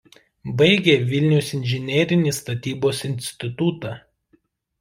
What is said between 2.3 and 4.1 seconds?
statybos institutą.